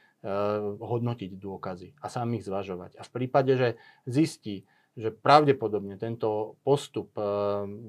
[0.77, 2.97] hodnotiť dôkazy a sám ich zvažovať.
[2.97, 3.69] A v prípade, že
[4.05, 4.65] zistí,
[4.99, 7.23] že pravdepodobne tento postup eh,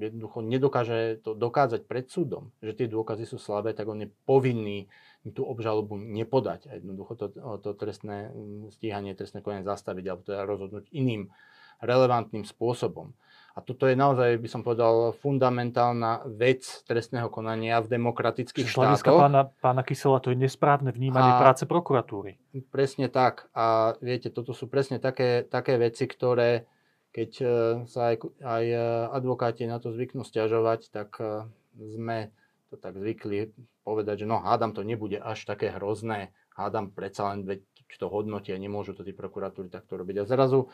[0.07, 4.87] jednoducho nedokáže to dokázať pred súdom, že tie dôkazy sú slabé, tak on je povinný
[5.31, 7.25] tú obžalobu nepodať a jednoducho to,
[7.63, 11.31] to trestné mm, stíhanie, trestné konanie zastaviť alebo teda rozhodnúť iným
[11.79, 13.15] relevantným spôsobom.
[13.53, 19.13] A toto je naozaj, by som povedal, fundamentálna vec trestného konania v demokratických Čiže štátoch.
[19.13, 22.41] pána, pána Kysela to je nesprávne vnímanie a, práce prokuratúry.
[22.73, 23.53] Presne tak.
[23.53, 26.65] A viete, toto sú presne také, také veci, ktoré
[27.13, 27.45] keď e,
[27.85, 28.77] sa aj, aj e,
[29.13, 31.45] advokáti na to zvyknú stiažovať, tak e,
[31.77, 32.33] sme
[32.73, 33.53] to tak zvykli
[33.85, 37.61] povedať, že no hádam to nebude až také hrozné, hádam predsa len, veď
[37.93, 40.25] to hodnotia, nemôžu to tí prokuratúry takto robiť.
[40.25, 40.65] A zrazu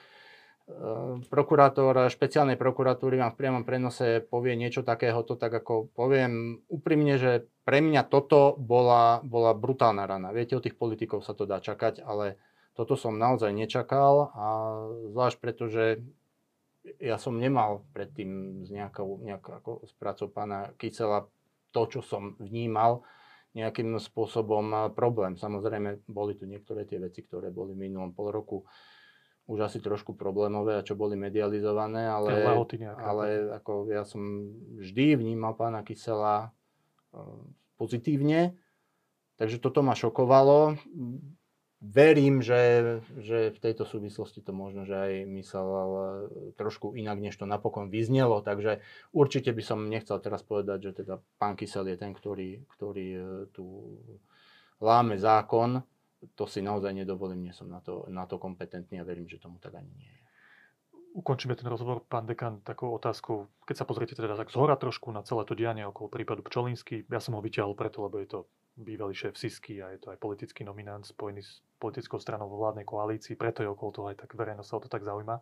[1.28, 7.52] prokurátor špeciálnej prokuratúry vám v priamom prenose povie niečo takéhoto, tak ako poviem úprimne, že
[7.67, 10.32] pre mňa toto bola, bola brutálna rana.
[10.32, 12.39] Viete, od tých politikov sa to dá čakať, ale
[12.80, 14.47] toto som naozaj nečakal a
[15.12, 15.99] zvlášť preto, že
[17.00, 21.28] ja som nemal predtým s nejakou, nejakou ako s prácou pána Kysela
[21.70, 23.04] to, čo som vnímal,
[23.54, 25.36] nejakým spôsobom problém.
[25.36, 28.58] Samozrejme, boli tu niektoré tie veci, ktoré boli v minulom pol roku
[29.50, 32.46] už asi trošku problémové a čo boli medializované, ale,
[33.02, 33.26] ale
[33.58, 34.22] ako ja som
[34.78, 36.54] vždy vnímal pána Kysela
[37.82, 38.54] pozitívne,
[39.42, 40.78] takže toto ma šokovalo
[41.80, 45.70] verím, že, že v tejto súvislosti to možno, že aj myslel
[46.60, 48.44] trošku inak, než to napokon vyznelo.
[48.44, 48.84] Takže
[49.15, 53.22] určite by som nechcel teraz povedať, že teda pán Kysel je ten, ktorý, ktorý e,
[53.56, 53.96] tu
[54.84, 55.80] láme zákon.
[56.36, 59.56] To si naozaj nedovolím, nie som na to, na to kompetentný a verím, že tomu
[59.63, 60.20] tak ani nie je.
[61.10, 63.48] Ukončíme ten rozhovor, pán dekan, takou otázkou.
[63.63, 67.24] Keď sa pozriete teda tak zhora trošku na celé to dianie okolo prípadu Pčolinsky, ja
[67.24, 68.39] som ho vyťahol preto, lebo je to
[68.76, 72.84] bývalý šéf Sisky a je to aj politický nominant spojený s politickou stranou vo vládnej
[72.84, 75.39] koalícii, preto je okolo toho aj tak verejnosť sa o to tak zaujíma.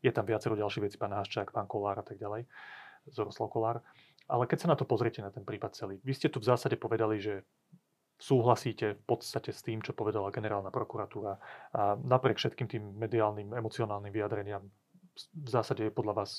[0.00, 2.46] Je tam viacero ďalších vecí, pán Haščák, pán Kolár a tak ďalej,
[3.10, 3.78] Zoroslav Kolár.
[4.30, 6.78] Ale keď sa na to pozriete, na ten prípad celý, vy ste tu v zásade
[6.78, 7.42] povedali, že
[8.20, 11.40] súhlasíte v podstate s tým, čo povedala generálna prokuratúra
[11.74, 14.62] a napriek všetkým tým mediálnym, emocionálnym vyjadreniam
[15.34, 16.30] v zásade podľa vás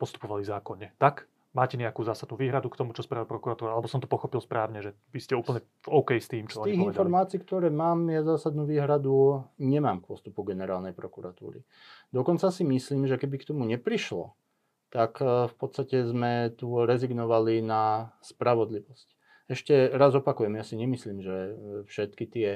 [0.00, 0.96] postupovali zákonne.
[0.96, 1.28] Tak?
[1.56, 3.72] Máte nejakú zásadnú výhradu k tomu, čo spravil prokurátor?
[3.72, 6.84] Alebo som to pochopil správne, že vy ste úplne OK s tým, čo Z tých
[6.92, 11.64] informácií, ktoré mám, ja zásadnú výhradu nemám k postupu generálnej prokuratúry.
[12.12, 14.36] Dokonca si myslím, že keby k tomu neprišlo,
[14.92, 19.08] tak eh, v podstate sme tu rezignovali na spravodlivosť.
[19.48, 21.52] Ešte raz opakujem, ja si nemyslím, že eh,
[21.88, 22.50] všetky tie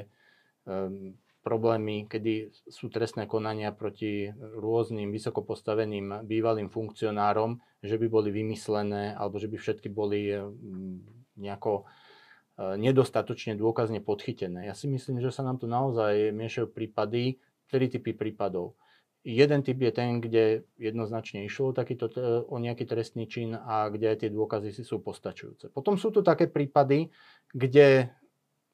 [0.69, 8.31] um, problémy, kedy sú trestné konania proti rôznym vysoko postaveným bývalým funkcionárom, že by boli
[8.31, 14.71] vymyslené alebo že by všetky boli mm, nejako e, nedostatočne dôkazne podchytené.
[14.71, 18.79] Ja si myslím, že sa nám tu naozaj miešajú prípady, tri typy prípadov.
[19.23, 22.11] Jeden typ je ten, kde jednoznačne išlo takýto,
[22.47, 25.71] o nejaký trestný čin a kde aj tie dôkazy si sú postačujúce.
[25.71, 27.07] Potom sú tu také prípady,
[27.55, 28.11] kde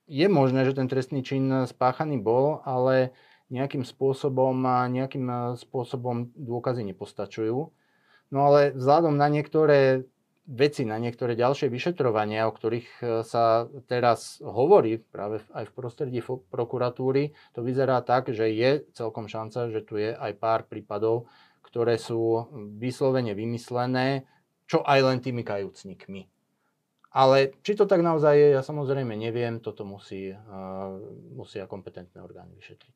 [0.10, 3.14] je možné, že ten trestný čin spáchaný bol, ale
[3.54, 4.58] nejakým spôsobom,
[4.90, 7.70] nejakým spôsobom dôkazy nepostačujú.
[8.30, 10.06] No ale vzhľadom na niektoré
[10.50, 16.20] veci, na niektoré ďalšie vyšetrovania, o ktorých e, sa teraz hovorí práve aj v prostredí
[16.26, 21.30] prokuratúry, to vyzerá tak, že je celkom šanca, že tu je aj pár prípadov,
[21.62, 22.50] ktoré sú
[22.82, 24.26] vyslovene vymyslené,
[24.66, 26.26] čo aj len tými kajúcnikmi.
[27.10, 30.38] Ale či to tak naozaj je, ja samozrejme neviem, toto musí, uh,
[31.34, 32.96] musia kompetentné orgány vyšetriť.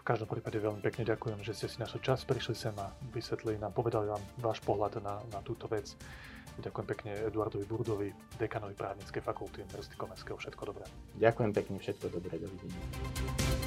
[0.00, 3.60] V každom prípade veľmi pekne ďakujem, že ste si našli čas, prišli sem a vysvetlili
[3.60, 5.92] nám, povedali vám váš pohľad na, na túto vec.
[6.56, 8.08] Ďakujem pekne Eduardovi Burdovi,
[8.40, 10.40] dekanovi právnickej fakulty Univerzity Komenského.
[10.40, 10.88] Všetko dobré.
[11.20, 13.65] Ďakujem pekne, všetko dobré, dovidenia.